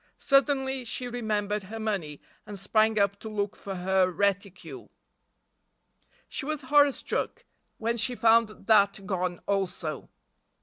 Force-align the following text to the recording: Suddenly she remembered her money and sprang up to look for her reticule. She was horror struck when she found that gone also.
Suddenly 0.17 0.83
she 0.83 1.07
remembered 1.07 1.61
her 1.65 1.79
money 1.79 2.19
and 2.47 2.57
sprang 2.57 2.97
up 2.99 3.19
to 3.19 3.29
look 3.29 3.55
for 3.55 3.75
her 3.75 4.09
reticule. 4.09 4.89
She 6.27 6.43
was 6.43 6.61
horror 6.63 6.91
struck 6.91 7.45
when 7.77 7.97
she 7.97 8.15
found 8.15 8.65
that 8.65 9.05
gone 9.05 9.41
also. 9.45 10.09